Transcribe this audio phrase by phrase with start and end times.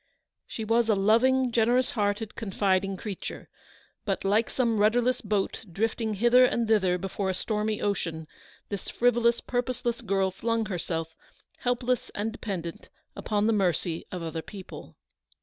[0.47, 3.49] She was a loving, generous hearted, confiding creature;
[4.03, 8.25] but, like some rudderless boat drifting hither and thither before a stormy ocean,
[8.69, 11.13] this frivolous, purposeless girl flung herself,
[11.59, 14.95] helpless and dependent, upon the mercy of other people.